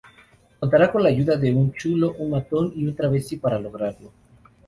[0.59, 4.11] Contará con la ayuda de un chulo, un matón y un travesti para lograrlo.